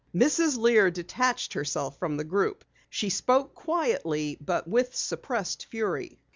[0.15, 0.57] Mrs.
[0.57, 2.65] Lear detached herself from the group.
[2.89, 6.17] She spoke quietly but with suppressed fury.